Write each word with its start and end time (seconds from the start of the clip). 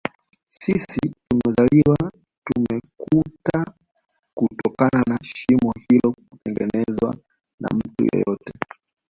Sisi 0.47 0.99
tumezaliwa 1.27 1.97
tumelikuta 2.47 3.65
kutokana 4.33 5.03
na 5.07 5.19
shimo 5.23 5.73
hilo 5.89 6.11
kutotengenezwa 6.11 7.15
na 7.59 7.69
mtu 7.75 8.07
yeyote 8.13 8.51